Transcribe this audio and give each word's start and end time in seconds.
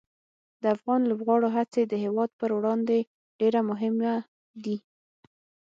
د 0.61 0.63
افغان 0.75 1.01
لوبغاړو 1.09 1.47
هڅې 1.57 1.81
د 1.87 1.93
هېواد 2.03 2.29
پر 2.39 2.49
وړاندې 2.57 2.97
ډېره 3.39 3.61
مهمه 3.69 4.13
دي. 4.63 4.77